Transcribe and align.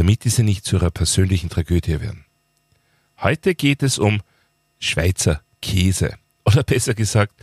damit 0.00 0.24
diese 0.24 0.42
nicht 0.42 0.64
zu 0.64 0.76
ihrer 0.76 0.90
persönlichen 0.90 1.50
Tragödie 1.50 2.00
werden. 2.00 2.24
Heute 3.18 3.54
geht 3.54 3.82
es 3.82 3.98
um 3.98 4.22
Schweizer 4.78 5.42
Käse 5.60 6.16
oder 6.46 6.62
besser 6.62 6.94
gesagt 6.94 7.34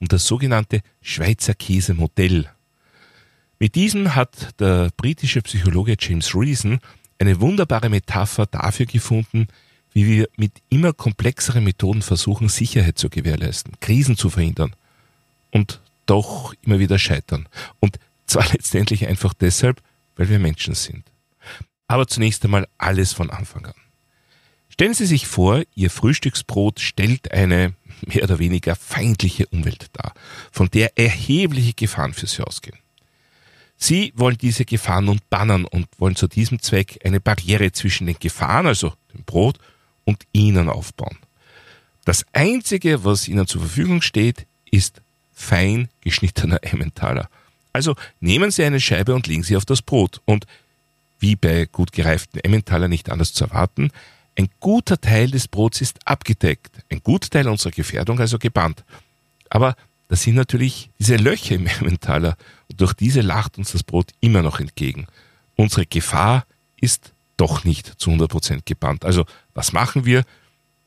um 0.00 0.08
das 0.08 0.26
sogenannte 0.26 0.80
Schweizer 1.02 1.54
Käsemodell. 1.54 2.50
Mit 3.60 3.76
diesem 3.76 4.16
hat 4.16 4.58
der 4.58 4.90
britische 4.96 5.40
Psychologe 5.42 5.94
James 6.00 6.34
Reason 6.34 6.80
eine 7.20 7.40
wunderbare 7.40 7.88
Metapher 7.88 8.46
dafür 8.46 8.86
gefunden, 8.86 9.46
wie 9.92 10.08
wir 10.08 10.28
mit 10.36 10.54
immer 10.68 10.92
komplexeren 10.92 11.62
Methoden 11.62 12.02
versuchen, 12.02 12.48
Sicherheit 12.48 12.98
zu 12.98 13.08
gewährleisten, 13.08 13.74
Krisen 13.78 14.16
zu 14.16 14.30
verhindern 14.30 14.74
und 15.52 15.80
doch 16.06 16.54
immer 16.62 16.80
wieder 16.80 16.98
scheitern. 16.98 17.48
Und 17.78 18.00
zwar 18.26 18.48
letztendlich 18.52 19.06
einfach 19.06 19.32
deshalb, 19.32 19.80
weil 20.16 20.28
wir 20.28 20.40
Menschen 20.40 20.74
sind. 20.74 21.04
Aber 21.90 22.06
zunächst 22.06 22.44
einmal 22.44 22.68
alles 22.78 23.12
von 23.12 23.30
Anfang 23.30 23.66
an. 23.66 23.74
Stellen 24.68 24.94
Sie 24.94 25.06
sich 25.06 25.26
vor, 25.26 25.64
Ihr 25.74 25.90
Frühstücksbrot 25.90 26.78
stellt 26.78 27.32
eine 27.32 27.74
mehr 28.06 28.22
oder 28.22 28.38
weniger 28.38 28.76
feindliche 28.76 29.48
Umwelt 29.48 29.86
dar, 29.94 30.14
von 30.52 30.70
der 30.70 30.96
erhebliche 30.96 31.72
Gefahren 31.72 32.14
für 32.14 32.28
Sie 32.28 32.44
ausgehen. 32.44 32.78
Sie 33.76 34.12
wollen 34.14 34.38
diese 34.38 34.64
Gefahren 34.64 35.06
nun 35.06 35.18
bannen 35.30 35.64
und 35.64 35.88
wollen 35.98 36.14
zu 36.14 36.28
diesem 36.28 36.62
Zweck 36.62 37.00
eine 37.02 37.18
Barriere 37.18 37.72
zwischen 37.72 38.06
den 38.06 38.20
Gefahren, 38.20 38.68
also 38.68 38.92
dem 39.12 39.24
Brot, 39.24 39.58
und 40.04 40.22
Ihnen 40.32 40.68
aufbauen. 40.68 41.18
Das 42.04 42.24
Einzige, 42.32 43.02
was 43.02 43.26
Ihnen 43.26 43.48
zur 43.48 43.62
Verfügung 43.62 44.00
steht, 44.00 44.46
ist 44.70 45.02
fein 45.34 45.88
geschnittener 46.02 46.60
Emmentaler. 46.62 47.28
Also 47.72 47.96
nehmen 48.20 48.52
Sie 48.52 48.62
eine 48.62 48.78
Scheibe 48.78 49.12
und 49.12 49.26
legen 49.26 49.42
sie 49.42 49.56
auf 49.56 49.64
das 49.64 49.82
Brot. 49.82 50.20
Und 50.24 50.46
wie 51.20 51.36
bei 51.36 51.66
gut 51.66 51.92
gereiften 51.92 52.40
Emmentaler 52.40 52.88
nicht 52.88 53.10
anders 53.10 53.32
zu 53.32 53.44
erwarten, 53.44 53.90
ein 54.36 54.48
guter 54.58 55.00
Teil 55.00 55.30
des 55.30 55.48
Brots 55.48 55.80
ist 55.80 55.98
abgedeckt, 56.06 56.70
ein 56.90 57.02
guter 57.02 57.28
Teil 57.28 57.48
unserer 57.48 57.72
Gefährdung 57.72 58.18
also 58.20 58.38
gebannt. 58.38 58.84
Aber 59.50 59.76
das 60.08 60.22
sind 60.22 60.34
natürlich 60.34 60.90
diese 60.98 61.16
Löcher 61.16 61.54
im 61.54 61.66
Emmentaler 61.80 62.36
und 62.68 62.80
durch 62.80 62.94
diese 62.94 63.20
lacht 63.20 63.58
uns 63.58 63.72
das 63.72 63.82
Brot 63.82 64.12
immer 64.20 64.42
noch 64.42 64.60
entgegen. 64.60 65.06
Unsere 65.56 65.86
Gefahr 65.86 66.46
ist 66.80 67.12
doch 67.36 67.64
nicht 67.64 68.00
zu 68.00 68.10
100% 68.10 68.62
gebannt. 68.64 69.04
Also 69.04 69.24
was 69.54 69.72
machen 69.72 70.04
wir? 70.04 70.24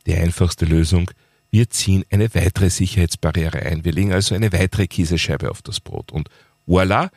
Die 0.06 0.16
einfachste 0.16 0.66
Lösung, 0.66 1.10
wir 1.52 1.70
ziehen 1.70 2.04
eine 2.10 2.34
weitere 2.34 2.70
Sicherheitsbarriere 2.70 3.62
ein. 3.62 3.86
Wir 3.86 3.92
legen 3.92 4.12
also 4.12 4.34
eine 4.34 4.52
weitere 4.52 4.88
Käsescheibe 4.88 5.52
auf 5.52 5.62
das 5.62 5.80
Brot 5.80 6.12
und 6.12 6.30
Voila, 6.66 7.12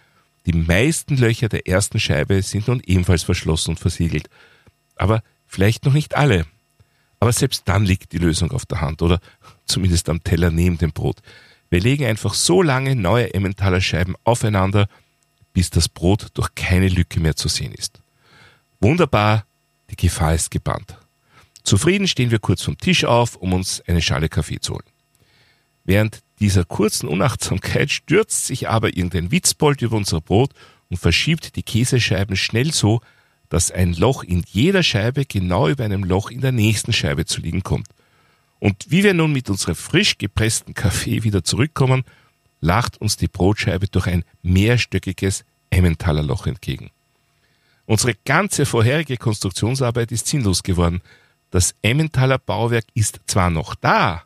die 0.46 0.52
meisten 0.52 1.16
Löcher 1.16 1.48
der 1.48 1.66
ersten 1.66 1.98
Scheibe 1.98 2.40
sind 2.42 2.68
nun 2.68 2.80
ebenfalls 2.86 3.24
verschlossen 3.24 3.70
und 3.70 3.80
versiegelt. 3.80 4.30
Aber 4.94 5.22
vielleicht 5.46 5.84
noch 5.84 5.92
nicht 5.92 6.16
alle. 6.16 6.46
Aber 7.18 7.32
selbst 7.32 7.62
dann 7.66 7.84
liegt 7.84 8.12
die 8.12 8.18
Lösung 8.18 8.52
auf 8.52 8.64
der 8.64 8.80
Hand 8.80 9.02
oder 9.02 9.20
zumindest 9.66 10.08
am 10.08 10.22
Teller 10.22 10.50
neben 10.50 10.78
dem 10.78 10.92
Brot. 10.92 11.20
Wir 11.68 11.80
legen 11.80 12.04
einfach 12.04 12.34
so 12.34 12.62
lange 12.62 12.94
neue 12.94 13.34
Emmentaler 13.34 13.80
Scheiben 13.80 14.14
aufeinander, 14.22 14.88
bis 15.52 15.70
das 15.70 15.88
Brot 15.88 16.28
durch 16.34 16.54
keine 16.54 16.88
Lücke 16.88 17.18
mehr 17.18 17.34
zu 17.34 17.48
sehen 17.48 17.72
ist. 17.72 18.00
Wunderbar, 18.80 19.44
die 19.90 19.96
Gefahr 19.96 20.34
ist 20.34 20.50
gebannt. 20.50 20.96
Zufrieden 21.64 22.06
stehen 22.06 22.30
wir 22.30 22.38
kurz 22.38 22.62
vom 22.62 22.78
Tisch 22.78 23.04
auf, 23.04 23.34
um 23.34 23.52
uns 23.52 23.82
eine 23.88 24.02
Schale 24.02 24.28
Kaffee 24.28 24.60
zu 24.60 24.74
holen. 24.74 24.84
Während 25.86 26.22
dieser 26.40 26.64
kurzen 26.64 27.08
Unachtsamkeit 27.08 27.90
stürzt 27.90 28.46
sich 28.46 28.68
aber 28.68 28.96
irgendein 28.96 29.30
Witzbold 29.30 29.80
über 29.82 29.96
unser 29.96 30.20
Brot 30.20 30.50
und 30.90 30.98
verschiebt 30.98 31.54
die 31.54 31.62
Käsescheiben 31.62 32.36
schnell 32.36 32.72
so, 32.72 33.00
dass 33.48 33.70
ein 33.70 33.94
Loch 33.94 34.24
in 34.24 34.42
jeder 34.48 34.82
Scheibe 34.82 35.24
genau 35.24 35.68
über 35.68 35.84
einem 35.84 36.02
Loch 36.02 36.30
in 36.30 36.40
der 36.40 36.50
nächsten 36.50 36.92
Scheibe 36.92 37.24
zu 37.24 37.40
liegen 37.40 37.62
kommt. 37.62 37.86
Und 38.58 38.86
wie 38.90 39.04
wir 39.04 39.14
nun 39.14 39.32
mit 39.32 39.48
unserem 39.48 39.76
frisch 39.76 40.18
gepressten 40.18 40.74
Kaffee 40.74 41.22
wieder 41.22 41.44
zurückkommen, 41.44 42.02
lacht 42.60 43.00
uns 43.00 43.16
die 43.16 43.28
Brotscheibe 43.28 43.86
durch 43.86 44.08
ein 44.08 44.24
mehrstöckiges 44.42 45.44
Emmentaler 45.70 46.22
Loch 46.24 46.46
entgegen. 46.46 46.90
Unsere 47.84 48.14
ganze 48.24 48.66
vorherige 48.66 49.16
Konstruktionsarbeit 49.16 50.10
ist 50.10 50.26
sinnlos 50.26 50.64
geworden. 50.64 51.00
Das 51.52 51.76
Emmentaler 51.82 52.38
Bauwerk 52.38 52.86
ist 52.94 53.20
zwar 53.26 53.50
noch 53.50 53.76
da, 53.76 54.25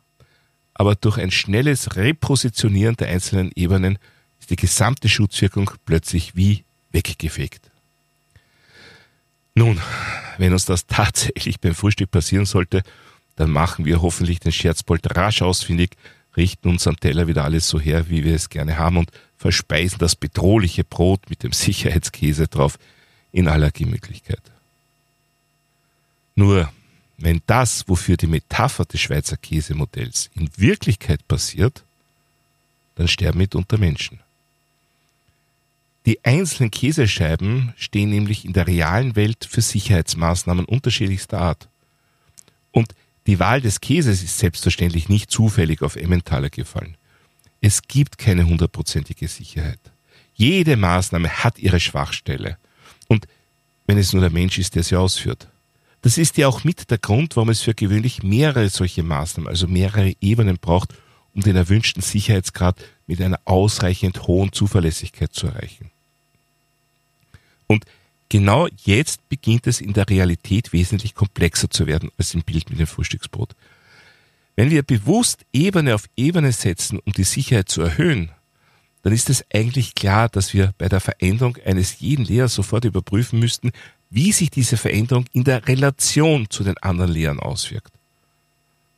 aber 0.73 0.95
durch 0.95 1.17
ein 1.17 1.31
schnelles 1.31 1.95
Repositionieren 1.95 2.95
der 2.95 3.09
einzelnen 3.09 3.51
Ebenen 3.55 3.97
ist 4.39 4.49
die 4.49 4.55
gesamte 4.55 5.09
Schutzwirkung 5.09 5.71
plötzlich 5.85 6.35
wie 6.35 6.63
weggefegt. 6.91 7.71
Nun, 9.53 9.79
wenn 10.37 10.53
uns 10.53 10.65
das 10.65 10.85
tatsächlich 10.87 11.59
beim 11.59 11.75
Frühstück 11.75 12.11
passieren 12.11 12.45
sollte, 12.45 12.83
dann 13.35 13.51
machen 13.51 13.85
wir 13.85 14.01
hoffentlich 14.01 14.39
den 14.39 14.51
Scherzbold 14.51 15.15
rasch 15.15 15.41
ausfindig, 15.41 15.91
richten 16.37 16.69
uns 16.69 16.87
am 16.87 16.99
Teller 16.99 17.27
wieder 17.27 17.43
alles 17.43 17.67
so 17.67 17.79
her, 17.79 18.09
wie 18.09 18.23
wir 18.23 18.35
es 18.35 18.49
gerne 18.49 18.77
haben 18.77 18.97
und 18.97 19.11
verspeisen 19.37 19.99
das 19.99 20.15
bedrohliche 20.15 20.83
Brot 20.83 21.29
mit 21.29 21.43
dem 21.43 21.51
Sicherheitskäse 21.51 22.47
drauf 22.47 22.77
in 23.31 23.47
aller 23.47 23.71
Gemütlichkeit. 23.71 24.41
Nur 26.35 26.71
wenn 27.23 27.41
das, 27.47 27.87
wofür 27.87 28.17
die 28.17 28.27
Metapher 28.27 28.85
des 28.85 29.01
Schweizer 29.01 29.37
Käsemodells 29.37 30.29
in 30.35 30.49
Wirklichkeit 30.57 31.27
passiert, 31.27 31.83
dann 32.95 33.07
sterben 33.07 33.39
mitunter 33.39 33.77
Menschen. 33.77 34.19
Die 36.05 36.23
einzelnen 36.25 36.71
Käsescheiben 36.71 37.73
stehen 37.77 38.09
nämlich 38.09 38.45
in 38.45 38.53
der 38.53 38.65
realen 38.67 39.15
Welt 39.15 39.47
für 39.49 39.61
Sicherheitsmaßnahmen 39.61 40.65
unterschiedlichster 40.65 41.39
Art. 41.39 41.67
Und 42.71 42.95
die 43.27 43.39
Wahl 43.39 43.61
des 43.61 43.81
Käses 43.81 44.23
ist 44.23 44.39
selbstverständlich 44.39 45.09
nicht 45.09 45.29
zufällig 45.29 45.83
auf 45.83 45.95
Emmentaler 45.95 46.49
gefallen. 46.49 46.97
Es 47.61 47.83
gibt 47.83 48.17
keine 48.17 48.47
hundertprozentige 48.47 49.27
Sicherheit. 49.27 49.79
Jede 50.33 50.75
Maßnahme 50.75 51.29
hat 51.29 51.59
ihre 51.59 51.79
Schwachstelle. 51.79 52.57
Und 53.07 53.27
wenn 53.85 53.99
es 53.99 54.13
nur 54.13 54.21
der 54.21 54.31
Mensch 54.31 54.57
ist, 54.57 54.73
der 54.73 54.83
sie 54.83 54.95
ausführt. 54.95 55.47
Das 56.01 56.17
ist 56.17 56.37
ja 56.37 56.47
auch 56.47 56.63
mit 56.63 56.89
der 56.89 56.97
Grund, 56.97 57.35
warum 57.35 57.49
es 57.49 57.61
für 57.61 57.75
gewöhnlich 57.75 58.23
mehrere 58.23 58.69
solche 58.69 59.03
Maßnahmen, 59.03 59.47
also 59.47 59.67
mehrere 59.67 60.13
Ebenen 60.19 60.57
braucht, 60.57 60.93
um 61.33 61.41
den 61.41 61.55
erwünschten 61.55 62.01
Sicherheitsgrad 62.01 62.77
mit 63.07 63.21
einer 63.21 63.39
ausreichend 63.45 64.27
hohen 64.27 64.51
Zuverlässigkeit 64.51 65.33
zu 65.33 65.47
erreichen. 65.47 65.91
Und 67.67 67.85
genau 68.29 68.67
jetzt 68.83 69.27
beginnt 69.29 69.67
es 69.67 69.79
in 69.79 69.93
der 69.93 70.09
Realität 70.09 70.73
wesentlich 70.73 71.15
komplexer 71.15 71.69
zu 71.69 71.87
werden 71.87 72.11
als 72.17 72.33
im 72.33 72.41
Bild 72.41 72.69
mit 72.69 72.79
dem 72.79 72.87
Frühstücksbrot. 72.87 73.55
Wenn 74.55 74.71
wir 74.71 74.83
bewusst 74.83 75.45
Ebene 75.53 75.95
auf 75.95 76.09
Ebene 76.17 76.51
setzen, 76.51 76.99
um 76.99 77.13
die 77.13 77.23
Sicherheit 77.23 77.69
zu 77.69 77.81
erhöhen, 77.81 78.31
dann 79.03 79.13
ist 79.13 79.29
es 79.29 79.45
eigentlich 79.53 79.95
klar, 79.95 80.29
dass 80.29 80.53
wir 80.53 80.73
bei 80.77 80.89
der 80.89 80.99
Veränderung 80.99 81.57
eines 81.65 81.99
jeden 81.99 82.25
Lehrers 82.25 82.53
sofort 82.53 82.85
überprüfen 82.85 83.39
müssten, 83.39 83.71
wie 84.11 84.31
sich 84.33 84.51
diese 84.51 84.77
Veränderung 84.77 85.25
in 85.31 85.45
der 85.45 85.67
Relation 85.67 86.49
zu 86.49 86.63
den 86.63 86.77
anderen 86.77 87.11
Lehren 87.11 87.39
auswirkt. 87.39 87.91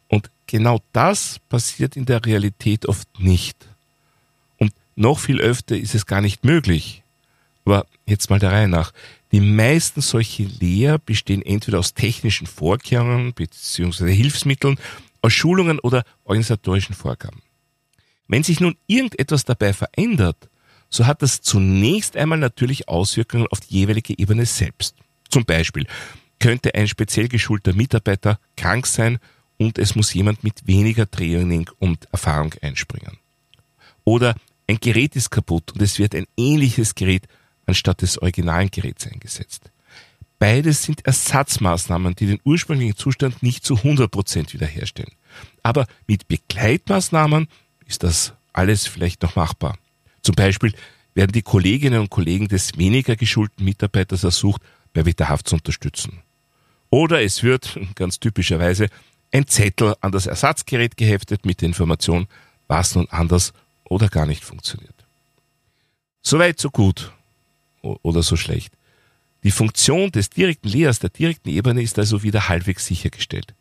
Und 0.10 0.30
genau 0.48 0.82
das 0.92 1.40
passiert 1.50 1.96
in 1.96 2.06
der 2.06 2.26
Realität 2.26 2.88
oft 2.88 3.08
nicht. 3.20 3.56
Und 4.58 4.74
noch 4.96 5.20
viel 5.20 5.40
öfter 5.40 5.78
ist 5.78 5.96
es 5.96 6.08
gar 6.08 6.20
nicht 6.20 6.44
möglich. 6.44 7.04
Aber 7.64 7.86
jetzt 8.06 8.30
mal 8.30 8.40
der 8.40 8.52
Reihe 8.52 8.68
nach. 8.68 8.92
Die 9.32 9.40
meisten 9.40 10.02
solche 10.02 10.44
Lehr 10.44 10.98
bestehen 10.98 11.44
entweder 11.44 11.80
aus 11.80 11.94
technischen 11.94 12.48
Vorkehrungen 12.48 13.34
bzw. 13.34 14.14
Hilfsmitteln, 14.14 14.78
aus 15.22 15.34
Schulungen 15.34 15.80
oder 15.80 16.04
organisatorischen 16.26 16.96
Vorgaben. 16.96 17.42
Wenn 18.28 18.44
sich 18.44 18.60
nun 18.60 18.76
irgendetwas 18.88 19.46
dabei 19.46 19.74
verändert, 19.74 20.50
so 20.94 21.08
hat 21.08 21.24
das 21.24 21.42
zunächst 21.42 22.16
einmal 22.16 22.38
natürlich 22.38 22.88
Auswirkungen 22.88 23.48
auf 23.48 23.60
die 23.62 23.80
jeweilige 23.80 24.18
Ebene 24.18 24.46
selbst. 24.46 24.96
Zum 25.28 25.44
Beispiel 25.44 25.88
könnte 26.40 26.76
ein 26.76 26.88
speziell 26.88 27.28
geschulter 27.28 27.74
Mitarbeiter 27.74 28.40
krank 28.56 28.86
sein 28.86 29.18
und 29.58 29.80
es 29.80 29.96
muss 29.96 30.14
jemand 30.14 30.44
mit 30.44 30.68
weniger 30.68 31.10
Training 31.10 31.68
und 31.80 32.08
Erfahrung 32.12 32.54
einspringen. 32.62 33.18
Oder 34.04 34.36
ein 34.68 34.78
Gerät 34.80 35.16
ist 35.16 35.32
kaputt 35.32 35.72
und 35.72 35.82
es 35.82 35.98
wird 35.98 36.14
ein 36.14 36.28
ähnliches 36.38 36.94
Gerät 36.94 37.28
anstatt 37.66 38.04
des 38.04 38.22
originalen 38.22 38.70
Geräts 38.70 39.08
eingesetzt. 39.08 39.72
Beides 40.38 40.84
sind 40.84 41.08
Ersatzmaßnahmen, 41.08 42.16
die 42.16 42.28
den 42.28 42.40
ursprünglichen 42.44 42.98
Zustand 42.98 43.42
nicht 43.42 43.66
zu 43.66 43.76
100% 43.78 44.54
wiederherstellen. 44.54 45.14
Aber 45.64 45.88
mit 46.06 46.28
Begleitmaßnahmen 46.28 47.48
ist 47.88 48.04
das 48.04 48.34
alles 48.52 48.86
vielleicht 48.86 49.24
noch 49.24 49.36
machbar. 49.36 49.76
Zum 50.24 50.36
Beispiel 50.36 50.74
werden 51.14 51.34
die 51.34 51.42
Kolleginnen 51.42 52.00
und 52.00 52.10
Kollegen 52.10 52.48
des 52.48 52.78
weniger 52.78 53.16
geschulten 53.16 53.64
Mitarbeiters 53.64 54.24
ersucht, 54.24 54.62
bei 54.94 55.06
Wetterhaft 55.06 55.48
zu 55.48 55.56
unterstützen. 55.56 56.22
Oder 56.90 57.22
es 57.24 57.44
wird, 57.44 57.80
ganz 57.96 58.20
typischerweise, 58.20 58.88
ein 59.32 59.48
Zettel 59.48 59.96
an 60.02 60.12
das 60.12 60.28
Ersatzgerät 60.28 60.96
geheftet 60.96 61.46
mit 61.46 61.62
der 61.62 61.68
Information, 61.68 62.28
was 62.68 62.96
nun 62.96 63.08
anders 63.10 63.52
oder 63.84 64.08
gar 64.08 64.26
nicht 64.26 64.44
funktioniert. 64.44 64.94
Soweit, 66.22 66.60
so 66.60 66.70
gut 66.70 67.12
oder 67.82 68.24
so 68.24 68.38
schlecht. 68.38 68.74
Die 69.44 69.52
Funktion 69.52 70.12
des 70.12 70.30
direkten 70.30 70.70
Layers, 70.70 71.00
der 71.00 71.10
direkten 71.10 71.50
Ebene 71.50 71.82
ist 71.82 72.00
also 72.00 72.24
wieder 72.24 72.48
halbwegs 72.48 72.86
sichergestellt. 72.86 73.54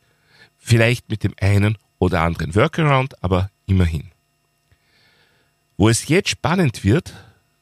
Vielleicht 0.59 1.09
mit 1.09 1.25
dem 1.25 1.35
einen 1.41 1.77
oder 1.99 2.21
anderen 2.21 2.55
Workaround, 2.55 3.21
aber 3.23 3.51
immerhin. 3.67 4.12
Wo 5.83 5.89
es 5.89 6.07
jetzt 6.07 6.29
spannend 6.29 6.85
wird, 6.85 7.13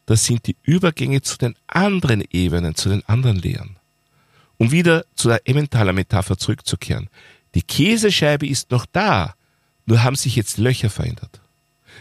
das 0.05 0.27
sind 0.27 0.47
die 0.47 0.57
Übergänge 0.63 1.23
zu 1.23 1.39
den 1.39 1.55
anderen 1.67 2.23
Ebenen, 2.31 2.75
zu 2.75 2.91
den 2.91 3.03
anderen 3.09 3.39
Lehren. 3.39 3.77
Um 4.59 4.73
wieder 4.73 5.07
zu 5.15 5.29
der 5.29 5.49
Emmentaler 5.49 5.95
Metapher 5.95 6.37
zurückzukehren. 6.37 7.09
Die 7.55 7.63
Käsescheibe 7.63 8.47
ist 8.47 8.73
noch 8.73 8.85
da, 8.85 9.35
nur 9.87 10.03
haben 10.03 10.17
sich 10.17 10.37
jetzt 10.37 10.59
Löcher 10.59 10.91
verändert. 10.91 11.41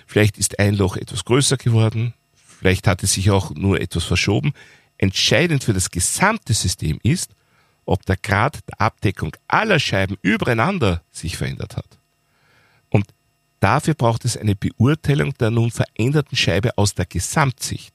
Vielleicht 0.08 0.38
ist 0.38 0.60
ein 0.60 0.76
Loch 0.76 0.98
etwas 0.98 1.24
größer 1.24 1.56
geworden, 1.56 2.14
vielleicht 2.36 2.86
hat 2.86 3.02
es 3.02 3.14
sich 3.14 3.32
auch 3.32 3.52
nur 3.52 3.80
etwas 3.80 4.04
verschoben. 4.04 4.52
Entscheidend 4.98 5.64
für 5.64 5.72
das 5.72 5.90
gesamte 5.90 6.54
System 6.54 7.00
ist, 7.02 7.32
ob 7.86 8.06
der 8.06 8.18
Grad 8.18 8.60
der 8.68 8.82
Abdeckung 8.82 9.38
aller 9.48 9.80
Scheiben 9.80 10.18
übereinander 10.22 11.02
sich 11.14 11.38
verändert 11.38 11.78
hat. 11.78 11.99
Dafür 13.60 13.94
braucht 13.94 14.26
es 14.26 14.38
eine 14.38 14.56
Beurteilung 14.56 15.34
der 15.38 15.52
nun 15.52 15.72
veränderten 15.72 16.38
Scheibe 16.38 16.78
aus 16.78 16.94
der 16.94 17.06
Gesamtsicht. 17.06 17.94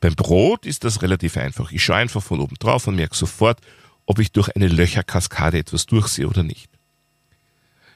Beim 0.00 0.14
Brot 0.14 0.66
ist 0.66 0.84
das 0.84 1.02
relativ 1.02 1.36
einfach. 1.36 1.70
Ich 1.72 1.84
schaue 1.84 1.96
einfach 1.96 2.22
von 2.22 2.40
oben 2.40 2.56
drauf 2.56 2.86
und 2.86 2.96
merke 2.96 3.14
sofort, 3.14 3.60
ob 4.06 4.18
ich 4.18 4.32
durch 4.32 4.54
eine 4.56 4.68
Löcherkaskade 4.68 5.58
etwas 5.58 5.86
durchsehe 5.86 6.26
oder 6.26 6.42
nicht. 6.42 6.70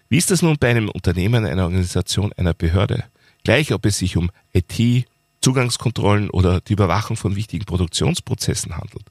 Wie 0.09 0.19
ist 0.19 0.31
das 0.31 0.43
nun 0.43 0.59
bei 0.59 0.71
einem 0.71 0.91
Unternehmen, 0.91 1.47
einer 1.47 1.65
Organisation, 1.65 2.33
einer 2.35 2.55
Behörde? 2.55 3.05
Gleich 3.43 3.73
ob 3.73 3.87
es 3.87 3.99
sich 3.99 4.17
um 4.17 4.31
IT, 4.53 5.07
Zugangskontrollen 5.41 6.31
oder 6.31 6.61
die 6.61 6.75
Überwachung 6.75 7.17
von 7.17 7.37
wichtigen 7.37 7.65
Produktionsprozessen 7.65 8.77
handelt. 8.77 9.05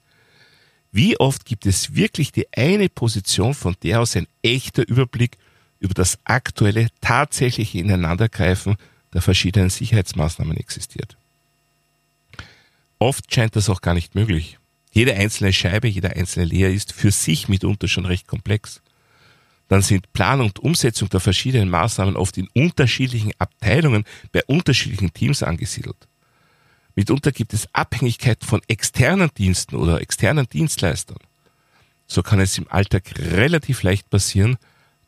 Wie 0.91 1.19
oft 1.19 1.45
gibt 1.45 1.65
es 1.65 1.95
wirklich 1.95 2.31
die 2.31 2.47
eine 2.55 2.87
Position, 2.87 3.53
von 3.53 3.75
der 3.83 3.99
aus 3.99 4.15
ein 4.15 4.27
echter 4.43 4.87
Überblick 4.87 5.37
über 5.83 5.93
das 5.93 6.17
aktuelle, 6.23 6.87
tatsächliche 7.01 7.77
Ineinandergreifen 7.77 8.77
der 9.13 9.21
verschiedenen 9.21 9.69
Sicherheitsmaßnahmen 9.69 10.55
existiert? 10.55 11.17
Oft 12.99 13.33
scheint 13.33 13.55
das 13.57 13.69
auch 13.69 13.81
gar 13.81 13.93
nicht 13.93 14.15
möglich. 14.15 14.57
Jede 14.93 15.13
einzelne 15.15 15.51
Scheibe, 15.51 15.89
jeder 15.89 16.11
einzelne 16.15 16.45
Layer 16.45 16.69
ist 16.69 16.93
für 16.93 17.11
sich 17.11 17.49
mitunter 17.49 17.89
schon 17.89 18.05
recht 18.05 18.27
komplex. 18.27 18.81
Dann 19.67 19.81
sind 19.81 20.13
Planung 20.13 20.47
und 20.47 20.59
Umsetzung 20.59 21.09
der 21.09 21.19
verschiedenen 21.19 21.69
Maßnahmen 21.69 22.15
oft 22.15 22.37
in 22.37 22.47
unterschiedlichen 22.53 23.33
Abteilungen 23.37 24.05
bei 24.31 24.43
unterschiedlichen 24.45 25.13
Teams 25.13 25.43
angesiedelt. 25.43 26.07
Mitunter 26.95 27.31
gibt 27.31 27.53
es 27.53 27.67
Abhängigkeiten 27.73 28.47
von 28.47 28.61
externen 28.67 29.31
Diensten 29.37 29.75
oder 29.75 29.99
externen 29.99 30.47
Dienstleistern. 30.47 31.17
So 32.07 32.21
kann 32.23 32.39
es 32.39 32.57
im 32.57 32.71
Alltag 32.71 33.03
relativ 33.17 33.83
leicht 33.83 34.09
passieren, 34.09 34.57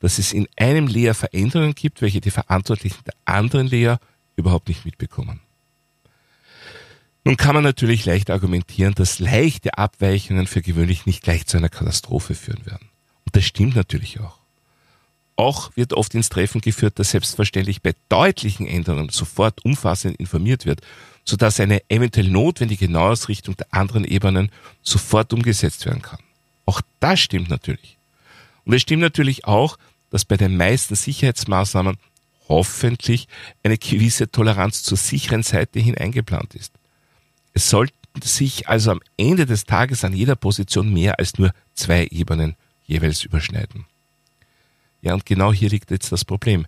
dass 0.05 0.19
es 0.19 0.33
in 0.33 0.47
einem 0.55 0.87
Layer 0.87 1.13
Veränderungen 1.13 1.73
gibt, 1.73 2.01
welche 2.01 2.21
die 2.21 2.31
Verantwortlichen 2.31 3.03
der 3.05 3.15
anderen 3.25 3.67
Layer 3.67 3.99
überhaupt 4.35 4.67
nicht 4.67 4.85
mitbekommen. 4.85 5.39
Nun 7.23 7.37
kann 7.37 7.55
man 7.55 7.63
natürlich 7.63 8.05
leicht 8.05 8.29
argumentieren, 8.29 8.93
dass 8.93 9.17
leichte 9.17 9.77
Abweichungen 9.77 10.45
für 10.45 10.61
gewöhnlich 10.61 11.07
nicht 11.07 11.23
gleich 11.23 11.47
zu 11.47 11.57
einer 11.57 11.69
Katastrophe 11.69 12.35
führen 12.35 12.65
werden. 12.65 12.87
Und 13.25 13.35
das 13.35 13.45
stimmt 13.45 13.75
natürlich 13.75 14.19
auch. 14.19 14.37
Auch 15.37 15.75
wird 15.75 15.93
oft 15.93 16.13
ins 16.13 16.29
Treffen 16.29 16.61
geführt, 16.61 16.99
dass 16.99 17.09
selbstverständlich 17.11 17.81
bei 17.81 17.95
deutlichen 18.07 18.67
Änderungen 18.67 19.09
sofort 19.09 19.65
umfassend 19.65 20.17
informiert 20.17 20.65
wird 20.65 20.81
sodass 21.25 21.59
eine 21.59 21.81
eventuell 21.89 22.29
notwendige 22.29 22.87
Neuausrichtung 22.87 23.57
der 23.57 23.67
anderen 23.71 24.05
Ebenen 24.05 24.51
sofort 24.83 25.33
umgesetzt 25.33 25.85
werden 25.85 26.01
kann. 26.01 26.19
Auch 26.65 26.81
das 26.99 27.19
stimmt 27.19 27.49
natürlich. 27.49 27.97
Und 28.63 28.73
es 28.73 28.83
stimmt 28.83 29.01
natürlich 29.01 29.45
auch, 29.45 29.77
dass 30.09 30.25
bei 30.25 30.37
den 30.37 30.57
meisten 30.57 30.95
Sicherheitsmaßnahmen 30.95 31.97
hoffentlich 32.47 33.27
eine 33.63 33.77
gewisse 33.77 34.29
Toleranz 34.29 34.83
zur 34.83 34.97
sicheren 34.97 35.43
Seite 35.43 35.79
hin 35.79 35.97
eingeplant 35.97 36.55
ist. 36.55 36.73
Es 37.53 37.69
sollten 37.69 37.95
sich 38.23 38.67
also 38.67 38.91
am 38.91 39.01
Ende 39.17 39.45
des 39.45 39.65
Tages 39.65 40.03
an 40.03 40.13
jeder 40.13 40.35
Position 40.35 40.93
mehr 40.93 41.19
als 41.19 41.37
nur 41.37 41.51
zwei 41.73 42.07
Ebenen 42.11 42.55
jeweils 42.85 43.23
überschneiden. 43.23 43.85
Ja, 45.01 45.13
und 45.13 45.25
genau 45.25 45.53
hier 45.53 45.69
liegt 45.69 45.91
jetzt 45.91 46.11
das 46.11 46.25
Problem. 46.25 46.65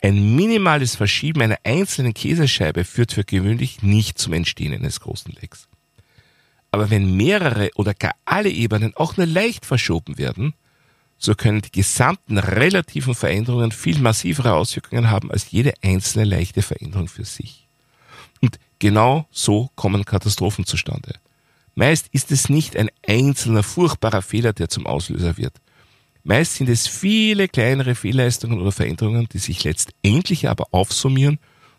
Ein 0.00 0.36
minimales 0.36 0.94
Verschieben 0.94 1.42
einer 1.42 1.58
einzelnen 1.64 2.14
Käsescheibe 2.14 2.84
führt 2.84 3.12
für 3.12 3.24
gewöhnlich 3.24 3.82
nicht 3.82 4.18
zum 4.18 4.32
Entstehen 4.32 4.72
eines 4.72 5.00
großen 5.00 5.34
Lecks. 5.40 5.68
Aber 6.70 6.90
wenn 6.90 7.16
mehrere 7.16 7.70
oder 7.74 7.94
gar 7.94 8.14
alle 8.24 8.50
Ebenen 8.50 8.94
auch 8.94 9.16
nur 9.16 9.26
leicht 9.26 9.66
verschoben 9.66 10.18
werden, 10.18 10.54
so 11.18 11.34
können 11.34 11.62
die 11.62 11.72
gesamten 11.72 12.38
relativen 12.38 13.14
Veränderungen 13.14 13.72
viel 13.72 13.98
massivere 13.98 14.54
Auswirkungen 14.54 15.10
haben 15.10 15.30
als 15.30 15.50
jede 15.50 15.74
einzelne 15.82 16.24
leichte 16.24 16.62
Veränderung 16.62 17.08
für 17.08 17.24
sich. 17.24 17.66
Und 18.40 18.58
genau 18.78 19.26
so 19.30 19.70
kommen 19.74 20.04
Katastrophen 20.04 20.64
zustande. 20.64 21.14
Meist 21.74 22.08
ist 22.12 22.30
es 22.30 22.48
nicht 22.48 22.76
ein 22.76 22.90
einzelner 23.06 23.62
furchtbarer 23.62 24.22
Fehler, 24.22 24.52
der 24.52 24.68
zum 24.68 24.86
Auslöser 24.86 25.36
wird. 25.36 25.54
Meist 26.22 26.54
sind 26.54 26.68
es 26.68 26.86
viele 26.86 27.48
kleinere 27.48 27.94
Fehlleistungen 27.94 28.60
oder 28.60 28.72
Veränderungen, 28.72 29.28
die 29.32 29.38
sich 29.38 29.64
letztendlich 29.64 30.48
aber 30.48 30.66
aufsummieren 30.72 31.38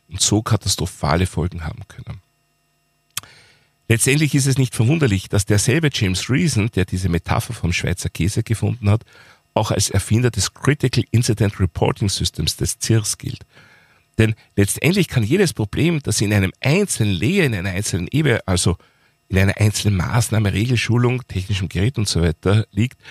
und 0.10 0.22
so 0.22 0.42
katastrophale 0.42 1.28
Folgen 1.28 1.66
haben 1.66 1.84
können. 1.88 2.22
Letztendlich 3.90 4.36
ist 4.36 4.46
es 4.46 4.60
nicht 4.60 4.76
verwunderlich, 4.76 5.30
dass 5.30 5.48
derselbe 5.48 5.90
James 5.92 6.30
Reason, 6.30 6.70
der 6.76 6.86
diese 6.86 7.10
Metapher 7.10 7.54
vom 7.54 7.74
Schweizer 7.74 8.10
Käse 8.10 8.44
gefunden 8.44 8.88
hat, 8.88 9.04
auch 9.56 9.72
als 9.72 9.90
Erfinder 9.90 10.30
des 10.30 10.54
Critical 10.54 11.04
Incident 11.10 11.60
Reporting 11.60 12.08
Systems 12.08 12.56
des 12.56 12.78
CIRS 12.80 13.18
gilt. 13.18 13.46
Denn 14.20 14.36
letztendlich 14.56 15.08
kann 15.08 15.24
jedes 15.24 15.54
Problem, 15.54 16.02
das 16.04 16.22
in 16.22 16.32
einem 16.32 16.54
einzelnen 16.62 17.16
Layer, 17.16 17.46
in 17.46 17.56
einer 17.56 17.72
einzelnen 17.72 18.08
Ebene, 18.12 18.42
also 18.46 18.78
in 19.28 19.40
einer 19.40 19.58
einzelnen 19.58 19.98
Maßnahme, 19.98 20.54
Regelschulung, 20.54 21.28
technischem 21.28 21.68
Gerät 21.68 21.98
und 21.98 22.08
so 22.08 22.22
weiter 22.22 22.68
liegt, 22.72 23.02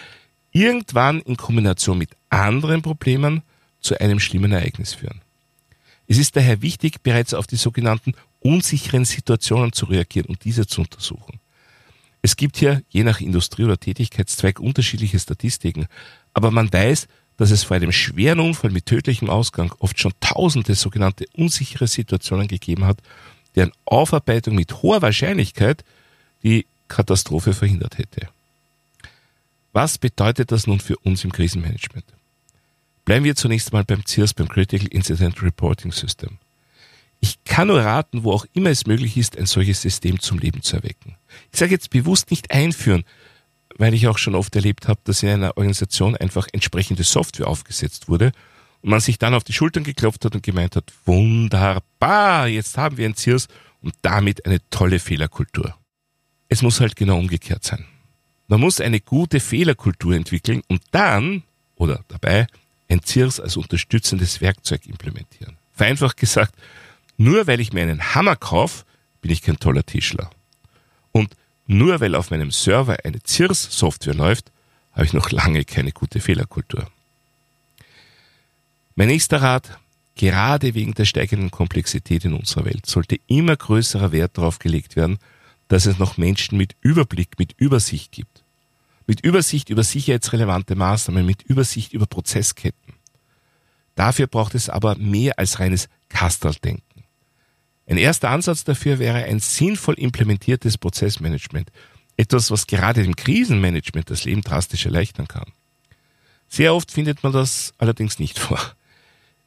irgendwann 0.53 1.21
in 1.23 1.37
Kombination 1.37 1.99
mit 1.99 2.11
anderen 2.29 2.83
Problemen 2.83 3.43
zu 3.81 4.01
einem 4.01 4.21
schlimmen 4.21 4.53
Ereignis 4.53 4.95
führen. 4.95 5.23
Es 6.07 6.19
ist 6.19 6.37
daher 6.37 6.63
wichtig, 6.63 7.03
bereits 7.03 7.35
auf 7.35 7.49
die 7.49 7.57
sogenannten 7.57 8.15
unsicheren 8.41 9.05
Situationen 9.05 9.73
zu 9.73 9.87
reagieren 9.87 10.27
und 10.27 10.45
diese 10.45 10.67
zu 10.67 10.83
untersuchen. 10.83 11.41
Es 12.23 12.37
gibt 12.37 12.57
hier 12.57 12.83
je 12.89 13.05
nach 13.05 13.21
Industrie 13.21 13.65
oder 13.65 13.79
Tätigkeitszweig 13.79 14.61
unterschiedliche 14.61 15.19
Statistiken, 15.19 15.87
aber 16.35 16.51
man 16.51 16.73
weiß, 16.73 17.09
dass 17.37 17.51
es 17.53 17.63
vor 17.63 17.77
einem 17.77 17.93
schweren 17.93 18.41
Unfall 18.41 18.71
mit 18.71 18.87
tödlichem 18.87 19.31
Ausgang 19.31 19.73
oft 19.79 19.99
schon 19.99 20.13
tausende 20.21 20.75
sogenannte 20.75 21.27
unsichere 21.35 21.87
Situationen 21.87 22.49
gegeben 22.49 22.85
hat, 22.85 22.99
deren 23.55 23.73
Aufarbeitung 23.85 24.57
mit 24.57 24.83
hoher 24.83 25.03
Wahrscheinlichkeit 25.03 25.85
die 26.43 26.67
Katastrophe 26.89 27.55
verhindert 27.55 27.99
hätte. 27.99 28.29
Was 29.73 29.99
bedeutet 29.99 30.51
das 30.51 30.67
nun 30.67 30.81
für 30.81 30.97
uns 30.99 31.23
im 31.25 31.31
Krisenmanagement? 31.31 32.05
Bleiben 33.05 33.25
wir 33.25 33.37
zunächst 33.37 33.73
mal 33.73 33.85
beim 33.85 34.05
CIRS, 34.05 34.35
beim 34.35 34.49
Critical 34.49 34.89
Incident 34.89 35.41
Reporting 35.43 35.93
System. 35.93 36.39
Ich 37.21 37.43
kann 37.45 37.69
nur 37.69 37.81
raten, 37.81 38.25
wo 38.25 38.33
auch 38.33 38.47
immer 38.53 38.71
es 38.71 38.87
möglich 38.87 39.17
ist, 39.17 39.37
ein 39.37 39.47
solches 39.47 39.83
System 39.83 40.21
zum 40.21 40.39
Leben 40.39 40.63
zu 40.63 40.77
erwecken. 40.77 41.17
Ich 41.53 41.59
sage 41.59 41.73
jetzt 41.73 41.91
bewusst 41.91 42.31
nicht 42.31 42.51
einführen, 42.53 43.05
weil 43.77 43.95
ich 43.95 44.07
auch 44.07 44.19
schon 44.19 44.35
oft 44.35 44.55
erlebt 44.55 44.89
habe, 44.89 45.01
dass 45.05 45.23
in 45.23 45.29
einer 45.29 45.57
Organisation 45.57 46.17
einfach 46.17 46.47
entsprechende 46.53 47.05
Software 47.05 47.49
aufgesetzt 47.49 48.09
wurde 48.09 48.33
und 48.83 48.91
man 48.91 49.01
sich 49.01 49.19
dann 49.19 49.35
auf 49.35 49.45
die 49.45 49.53
Schultern 49.53 49.85
geklopft 49.85 50.25
hat 50.25 50.35
und 50.35 50.43
gemeint 50.43 50.77
hat, 50.77 50.93
wunderbar, 51.05 52.49
jetzt 52.49 52.77
haben 52.77 52.97
wir 52.97 53.09
ein 53.09 53.17
CIRS 53.17 53.49
und 53.83 53.95
damit 54.03 54.47
eine 54.47 54.61
tolle 54.71 54.99
Fehlerkultur. 54.99 55.75
Es 56.49 56.63
muss 56.63 56.81
halt 56.81 56.97
genau 56.97 57.19
umgekehrt 57.19 57.65
sein. 57.65 57.85
Man 58.47 58.61
muss 58.61 58.81
eine 58.81 59.01
gute 59.01 59.41
Fehlerkultur 59.41 60.15
entwickeln 60.15 60.63
und 60.69 60.83
dann 60.91 61.43
oder 61.77 62.05
dabei 62.09 62.47
ein 62.89 63.03
CIRS 63.05 63.41
als 63.41 63.57
unterstützendes 63.57 64.41
Werkzeug 64.41 64.87
implementieren. 64.87 65.59
Vereinfacht 65.75 66.17
gesagt, 66.17 66.55
nur 67.19 67.47
weil 67.47 67.61
ich 67.61 67.73
mir 67.73 67.83
einen 67.83 68.15
Hammer 68.15 68.37
kaufe, 68.37 68.85
bin 69.21 69.31
ich 69.31 69.43
kein 69.43 69.59
toller 69.59 69.85
Tischler. 69.85 70.31
Und 71.13 71.35
nur 71.67 72.01
weil 72.01 72.15
auf 72.15 72.31
meinem 72.31 72.51
Server 72.51 72.97
eine 73.05 73.19
CIRS-Software 73.27 74.15
läuft, 74.15 74.51
habe 74.93 75.05
ich 75.05 75.13
noch 75.13 75.31
lange 75.31 75.65
keine 75.65 75.93
gute 75.93 76.21
Fehlerkultur. 76.21 76.91
Mein 78.95 79.09
nächster 79.09 79.43
Rat, 79.43 79.79
gerade 80.15 80.75
wegen 80.75 80.95
der 80.95 81.05
steigenden 81.05 81.51
Komplexität 81.51 82.25
in 82.25 82.35
unserer 82.35 82.65
Welt, 82.65 82.87
sollte 82.87 83.21
immer 83.27 83.57
größerer 83.57 84.13
Wert 84.13 84.39
darauf 84.39 84.59
gelegt 84.59 84.97
werden, 84.97 85.19
dass 85.69 85.87
es 85.87 85.99
noch 85.99 86.17
Menschen 86.17 86.57
mit 86.57 86.75
Überblick, 86.81 87.39
mit 87.39 87.53
Übersicht 87.59 88.13
gibt. 88.13 88.43
Mit 89.07 89.21
Übersicht 89.21 89.71
über 89.71 89.83
sicherheitsrelevante 89.83 90.75
Maßnahmen, 90.75 91.25
mit 91.25 91.43
Übersicht 91.43 91.93
über 91.93 92.07
Prozessketten. 92.07 92.95
Dafür 93.95 94.27
braucht 94.27 94.55
es 94.55 94.69
aber 94.69 94.97
mehr 94.97 95.39
als 95.39 95.61
reines 95.61 95.89
Kasteldenken. 96.09 96.88
Ein 97.89 97.97
erster 97.97 98.29
Ansatz 98.29 98.65
dafür 98.65 98.99
wäre 98.99 99.25
ein 99.25 99.41
sinnvoll 99.41 99.95
implementiertes 99.95 100.77
Prozessmanagement. 100.77 101.73
Etwas, 102.19 102.51
was 102.51 102.67
gerade 102.67 103.03
dem 103.03 103.17
Krisenmanagement 103.17 104.11
das 104.11 104.25
Leben 104.25 104.43
drastisch 104.43 104.85
erleichtern 104.85 105.27
kann. 105.27 105.53
Sehr 106.49 106.75
oft 106.75 106.93
findet 106.93 107.23
man 107.23 107.33
das 107.33 107.73
allerdings 107.79 108.19
nicht 108.19 108.39
vor. 108.39 108.61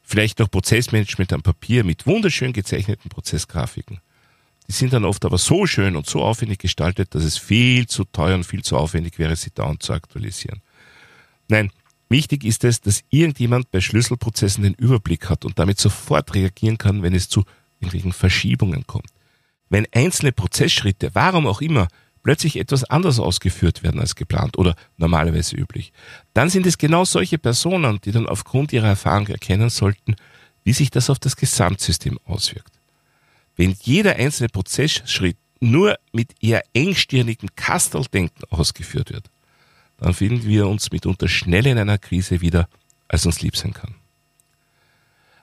Vielleicht 0.02 0.40
noch 0.40 0.50
Prozessmanagement 0.50 1.32
am 1.32 1.42
Papier 1.42 1.84
mit 1.84 2.06
wunderschön 2.06 2.52
gezeichneten 2.52 3.08
Prozessgrafiken. 3.08 4.00
Die 4.68 4.72
sind 4.72 4.92
dann 4.92 5.04
oft 5.04 5.24
aber 5.24 5.38
so 5.38 5.66
schön 5.66 5.94
und 5.94 6.06
so 6.06 6.22
aufwendig 6.22 6.58
gestaltet, 6.58 7.14
dass 7.14 7.22
es 7.22 7.38
viel 7.38 7.86
zu 7.86 8.04
teuer 8.04 8.34
und 8.34 8.44
viel 8.44 8.62
zu 8.62 8.76
aufwendig 8.76 9.18
wäre, 9.18 9.36
sie 9.36 9.50
dauernd 9.50 9.82
zu 9.82 9.92
aktualisieren. 9.92 10.62
Nein, 11.48 11.70
wichtig 12.08 12.44
ist 12.44 12.64
es, 12.64 12.80
dass 12.80 13.04
irgendjemand 13.10 13.70
bei 13.70 13.80
Schlüsselprozessen 13.80 14.64
den 14.64 14.74
Überblick 14.74 15.30
hat 15.30 15.44
und 15.44 15.58
damit 15.58 15.78
sofort 15.78 16.34
reagieren 16.34 16.78
kann, 16.78 17.02
wenn 17.02 17.14
es 17.14 17.28
zu 17.28 17.44
irgendwelchen 17.82 18.12
Verschiebungen 18.12 18.86
kommt. 18.86 19.08
Wenn 19.68 19.86
einzelne 19.92 20.32
Prozessschritte, 20.32 21.10
warum 21.14 21.46
auch 21.46 21.60
immer, 21.60 21.88
plötzlich 22.22 22.56
etwas 22.56 22.84
anders 22.84 23.18
ausgeführt 23.18 23.82
werden 23.82 24.00
als 24.00 24.14
geplant 24.14 24.58
oder 24.58 24.76
normalerweise 24.96 25.56
üblich, 25.56 25.92
dann 26.34 26.50
sind 26.50 26.66
es 26.66 26.78
genau 26.78 27.04
solche 27.04 27.38
Personen, 27.38 28.00
die 28.04 28.12
dann 28.12 28.26
aufgrund 28.26 28.72
ihrer 28.72 28.88
Erfahrung 28.88 29.26
erkennen 29.28 29.70
sollten, 29.70 30.14
wie 30.64 30.72
sich 30.72 30.90
das 30.90 31.10
auf 31.10 31.18
das 31.18 31.36
Gesamtsystem 31.36 32.18
auswirkt. 32.24 32.72
Wenn 33.56 33.76
jeder 33.82 34.16
einzelne 34.16 34.48
Prozessschritt 34.48 35.36
nur 35.60 35.98
mit 36.12 36.34
eher 36.40 36.62
engstirnigem 36.74 37.50
Kasteldenken 37.54 38.44
ausgeführt 38.50 39.12
wird, 39.12 39.30
dann 39.98 40.14
finden 40.14 40.44
wir 40.44 40.66
uns 40.66 40.90
mitunter 40.90 41.28
schnell 41.28 41.66
in 41.66 41.78
einer 41.78 41.98
Krise 41.98 42.40
wieder, 42.40 42.68
als 43.08 43.26
uns 43.26 43.40
lieb 43.40 43.56
sein 43.56 43.72
kann. 43.72 43.94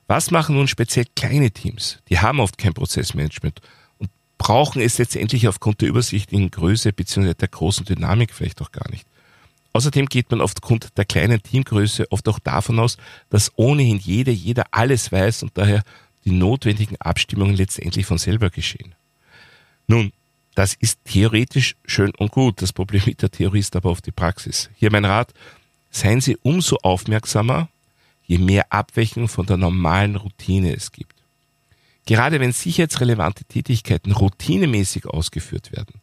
Was 0.09 0.31
machen 0.31 0.55
nun 0.55 0.67
speziell 0.67 1.05
kleine 1.15 1.51
Teams? 1.51 1.99
Die 2.09 2.17
haben 2.17 2.39
oft 2.39 2.57
kein 2.57 2.73
Prozessmanagement 2.73 3.61
und 3.99 4.09
brauchen 4.39 4.81
es 4.81 4.97
letztendlich 4.97 5.47
aufgrund 5.47 5.81
der 5.81 5.89
übersichtlichen 5.89 6.49
Größe 6.49 6.91
bzw. 6.91 7.35
der 7.35 7.47
großen 7.47 7.85
Dynamik 7.85 8.33
vielleicht 8.33 8.59
auch 8.63 8.71
gar 8.71 8.89
nicht. 8.89 9.05
Außerdem 9.71 10.07
geht 10.07 10.31
man 10.31 10.41
aufgrund 10.41 10.97
der 10.97 11.05
kleinen 11.05 11.43
Teamgröße 11.43 12.11
oft 12.11 12.27
auch 12.27 12.39
davon 12.39 12.79
aus, 12.79 12.97
dass 13.29 13.51
ohnehin 13.55 13.99
jede, 13.99 14.31
jeder 14.31 14.65
alles 14.71 15.11
weiß 15.11 15.43
und 15.43 15.51
daher 15.53 15.83
die 16.25 16.31
notwendigen 16.31 16.97
Abstimmungen 16.99 17.55
letztendlich 17.55 18.07
von 18.07 18.17
selber 18.17 18.49
geschehen. 18.49 18.95
Nun, 19.85 20.11
das 20.55 20.73
ist 20.73 20.97
theoretisch 21.05 21.75
schön 21.85 22.15
und 22.17 22.31
gut. 22.31 22.63
Das 22.63 22.73
Problem 22.73 23.03
mit 23.05 23.21
der 23.21 23.29
Theorie 23.29 23.59
ist 23.59 23.75
aber 23.75 23.91
oft 23.91 24.07
die 24.07 24.11
Praxis. 24.11 24.71
Hier 24.75 24.91
mein 24.91 25.05
Rat, 25.05 25.35
seien 25.91 26.19
Sie 26.19 26.35
umso 26.41 26.77
aufmerksamer, 26.81 27.69
je 28.29 28.38
mehr 28.38 28.71
Abweichung 28.71 29.27
von 29.27 29.48
der 29.48 29.57
normalen 29.57 30.15
Routine 30.15 30.75
es 30.75 30.91
gibt. 30.91 31.15
Gerade 32.05 32.39
wenn 32.39 32.51
sicherheitsrelevante 32.51 33.43
Tätigkeiten 33.43 34.12
routinemäßig 34.12 35.07
ausgeführt 35.07 35.71
werden, 35.71 36.00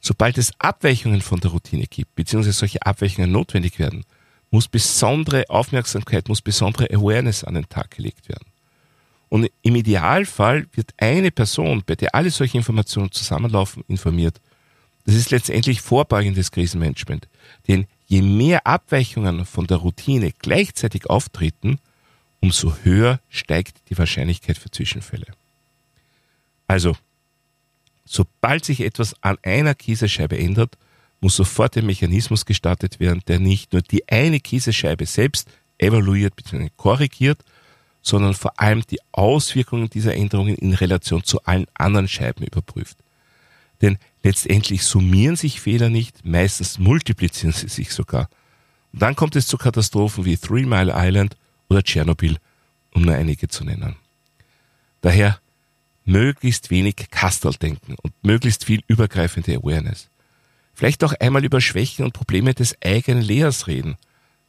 sobald 0.00 0.38
es 0.38 0.52
Abweichungen 0.60 1.20
von 1.22 1.40
der 1.40 1.50
Routine 1.50 1.86
gibt, 1.88 2.14
beziehungsweise 2.14 2.56
solche 2.56 2.82
Abweichungen 2.82 3.32
notwendig 3.32 3.80
werden, 3.80 4.04
muss 4.52 4.68
besondere 4.68 5.44
Aufmerksamkeit, 5.48 6.28
muss 6.28 6.40
besondere 6.40 6.88
Awareness 6.90 7.42
an 7.42 7.54
den 7.54 7.68
Tag 7.68 7.90
gelegt 7.90 8.28
werden. 8.28 8.46
Und 9.28 9.50
im 9.62 9.74
Idealfall 9.74 10.68
wird 10.72 10.94
eine 10.98 11.32
Person, 11.32 11.82
bei 11.84 11.96
der 11.96 12.14
alle 12.14 12.30
solche 12.30 12.58
Informationen 12.58 13.10
zusammenlaufen, 13.10 13.82
informiert. 13.88 14.40
Das 15.04 15.16
ist 15.16 15.32
letztendlich 15.32 15.80
vorbeugendes 15.80 16.52
Krisenmanagement. 16.52 17.26
Denn 17.66 17.86
je 18.06 18.22
mehr 18.22 18.66
Abweichungen 18.66 19.44
von 19.44 19.66
der 19.66 19.78
Routine 19.78 20.32
gleichzeitig 20.38 21.10
auftreten, 21.10 21.78
umso 22.40 22.76
höher 22.82 23.20
steigt 23.30 23.76
die 23.90 23.98
Wahrscheinlichkeit 23.98 24.58
für 24.58 24.70
Zwischenfälle. 24.70 25.26
Also, 26.68 26.96
sobald 28.04 28.64
sich 28.64 28.80
etwas 28.80 29.14
an 29.22 29.38
einer 29.42 29.74
Kieselscheibe 29.74 30.38
ändert, 30.38 30.76
muss 31.20 31.36
sofort 31.36 31.76
ein 31.76 31.86
Mechanismus 31.86 32.44
gestartet 32.44 33.00
werden, 33.00 33.22
der 33.26 33.40
nicht 33.40 33.72
nur 33.72 33.82
die 33.82 34.08
eine 34.08 34.40
Kieselscheibe 34.40 35.06
selbst 35.06 35.48
evaluiert 35.78 36.36
bzw. 36.36 36.68
korrigiert, 36.76 37.38
sondern 38.02 38.34
vor 38.34 38.60
allem 38.60 38.82
die 38.88 39.00
Auswirkungen 39.12 39.90
dieser 39.90 40.14
Änderungen 40.14 40.54
in 40.54 40.74
Relation 40.74 41.24
zu 41.24 41.42
allen 41.44 41.66
anderen 41.74 42.06
Scheiben 42.06 42.44
überprüft. 42.44 42.96
Denn 43.82 43.98
letztendlich 44.26 44.82
summieren 44.82 45.36
sich 45.36 45.60
Fehler 45.60 45.88
nicht, 45.88 46.24
meistens 46.24 46.80
multiplizieren 46.80 47.52
sie 47.52 47.68
sich 47.68 47.92
sogar. 47.92 48.28
Und 48.92 49.00
dann 49.00 49.14
kommt 49.14 49.36
es 49.36 49.46
zu 49.46 49.56
Katastrophen 49.56 50.24
wie 50.24 50.36
Three 50.36 50.66
Mile 50.66 50.92
Island 50.96 51.36
oder 51.68 51.84
Tschernobyl, 51.84 52.36
um 52.92 53.02
nur 53.02 53.14
einige 53.14 53.46
zu 53.46 53.64
nennen. 53.64 53.94
Daher 55.00 55.38
möglichst 56.04 56.70
wenig 56.70 56.96
Kasteldenken 57.12 57.94
und 58.02 58.12
möglichst 58.22 58.64
viel 58.64 58.82
übergreifende 58.88 59.54
Awareness. 59.54 60.08
Vielleicht 60.74 61.04
auch 61.04 61.12
einmal 61.20 61.44
über 61.44 61.60
Schwächen 61.60 62.04
und 62.04 62.12
Probleme 62.12 62.52
des 62.52 62.76
eigenen 62.82 63.22
Lehrers 63.22 63.68
reden. 63.68 63.96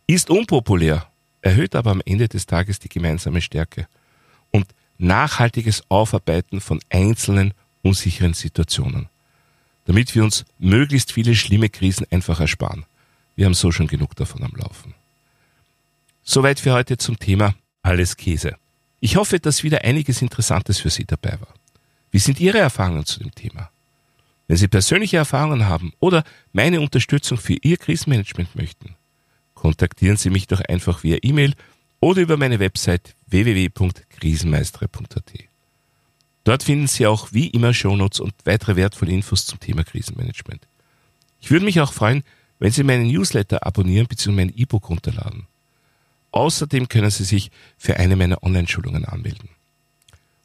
Ist 0.08 0.32
unpopulär, 0.32 1.08
erhöht 1.42 1.76
aber 1.76 1.92
am 1.92 2.02
Ende 2.04 2.28
des 2.28 2.48
Tages 2.48 2.80
die 2.80 2.90
gemeinsame 2.90 3.42
Stärke. 3.42 3.88
Und 4.50 4.66
nachhaltiges 4.98 5.84
Aufarbeiten 5.90 6.62
von 6.62 6.80
einzelnen 6.90 7.54
unsicheren 7.84 8.34
Situationen 8.34 9.08
damit 9.88 10.14
wir 10.14 10.24
uns 10.24 10.46
möglichst 10.60 11.14
viele 11.14 11.34
schlimme 11.34 11.70
Krisen 11.70 12.06
einfach 12.12 12.42
ersparen. 12.42 12.86
Wir 13.36 13.46
haben 13.46 13.54
so 13.54 13.72
schon 13.72 13.88
genug 13.88 14.16
davon 14.16 14.44
am 14.44 14.52
Laufen. 14.56 14.94
Soweit 16.24 16.60
für 16.60 16.74
heute 16.74 16.98
zum 16.98 17.18
Thema 17.18 17.56
Alles 17.82 18.18
Käse. 18.18 18.58
Ich 19.00 19.16
hoffe, 19.16 19.40
dass 19.40 19.64
wieder 19.64 19.86
einiges 19.86 20.22
Interessantes 20.22 20.80
für 20.80 20.90
Sie 20.90 21.06
dabei 21.06 21.40
war. 21.40 21.54
Wie 22.12 22.20
sind 22.20 22.42
Ihre 22.42 22.58
Erfahrungen 22.58 23.06
zu 23.06 23.20
dem 23.20 23.34
Thema? 23.34 23.70
Wenn 24.48 24.58
Sie 24.58 24.68
persönliche 24.68 25.18
Erfahrungen 25.18 25.68
haben 25.68 25.94
oder 26.00 26.24
meine 26.52 26.82
Unterstützung 26.82 27.38
für 27.38 27.56
Ihr 27.62 27.78
Krisenmanagement 27.78 28.56
möchten, 28.56 28.96
kontaktieren 29.54 30.18
Sie 30.18 30.30
mich 30.30 30.48
doch 30.48 30.60
einfach 30.60 31.04
via 31.04 31.18
E-Mail 31.22 31.54
oder 32.02 32.22
über 32.22 32.36
meine 32.36 32.60
Website 32.60 33.16
www.krisenmeistere.at. 33.28 35.57
Dort 36.48 36.64
finden 36.64 36.88
Sie 36.88 37.06
auch 37.06 37.34
wie 37.34 37.48
immer 37.48 37.74
Shownotes 37.74 38.22
und 38.22 38.34
weitere 38.46 38.78
wertvolle 38.78 39.12
Infos 39.12 39.46
zum 39.46 39.60
Thema 39.60 39.84
Krisenmanagement. 39.84 40.66
Ich 41.42 41.52
würde 41.52 41.66
mich 41.66 41.82
auch 41.82 41.92
freuen, 41.92 42.24
wenn 42.58 42.72
Sie 42.72 42.84
meinen 42.84 43.08
Newsletter 43.08 43.68
abonnieren 43.68 44.08
bzw. 44.08 44.32
mein 44.32 44.54
E-Book 44.56 44.88
runterladen. 44.90 45.46
Außerdem 46.32 46.88
können 46.88 47.12
Sie 47.12 47.26
sich 47.26 47.52
für 47.78 47.98
eine 47.98 48.16
meiner 48.16 48.42
Online-Schulungen 48.44 49.04
anmelden. 49.04 49.50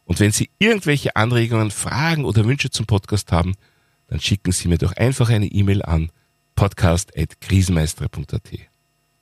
Und 0.04 0.18
wenn 0.18 0.32
Sie 0.32 0.50
irgendwelche 0.58 1.14
Anregungen, 1.14 1.70
Fragen 1.70 2.24
oder 2.24 2.46
Wünsche 2.46 2.70
zum 2.70 2.86
Podcast 2.86 3.30
haben, 3.30 3.54
dann 4.08 4.18
schicken 4.18 4.50
Sie 4.50 4.66
mir 4.66 4.78
doch 4.78 4.96
einfach 4.96 5.28
eine 5.28 5.46
E-Mail 5.46 5.82
an 5.82 6.10
podcast.krisenmeister.at. 6.56 8.50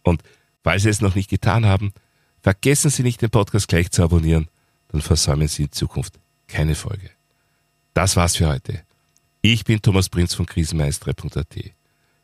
Und 0.03 0.23
falls 0.65 0.85
Sie 0.85 0.89
es 0.89 1.03
noch 1.03 1.15
nicht 1.15 1.29
getan 1.29 1.67
haben, 1.67 1.93
vergessen 2.41 2.89
Sie 2.89 3.03
nicht, 3.03 3.21
den 3.21 3.29
Podcast 3.29 3.69
gleich 3.69 3.91
zu 3.91 4.03
abonnieren, 4.03 4.49
dann 4.89 5.03
versäumen 5.03 5.47
Sie 5.47 5.65
in 5.65 5.73
Zukunft 5.73 6.15
keine 6.51 6.75
Folge. 6.75 7.11
Das 7.95 8.17
war's 8.17 8.37
für 8.37 8.49
heute. 8.49 8.83
Ich 9.43 9.65
bin 9.65 9.81
Thomas 9.81 10.09
Prinz 10.09 10.35
von 10.35 10.47
krisenmeistere.at. 10.47 11.47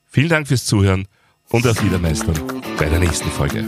Vielen 0.04 0.28
Dank 0.28 0.48
fürs 0.48 0.64
Zuhören 0.64 1.08
und 1.48 1.66
auf 1.66 1.82
Wiedermeistern 1.82 2.62
bei 2.78 2.88
der 2.88 3.00
nächsten 3.00 3.30
Folge. 3.30 3.64